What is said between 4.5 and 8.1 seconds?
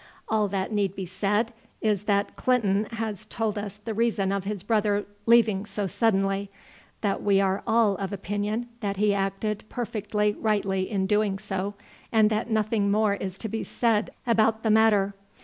brother leaving so suddenly, that we are all